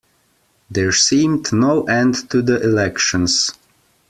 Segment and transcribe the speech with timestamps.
[0.71, 3.51] There seemed no end to the elections.